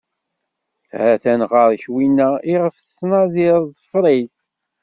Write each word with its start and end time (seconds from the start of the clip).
Ha-t-an 0.97 1.41
ɣer-k 1.51 1.85
winna 1.93 2.29
iɣef 2.53 2.75
tettnadiḍ, 2.77 3.61
ḍfer-it. 3.77 4.37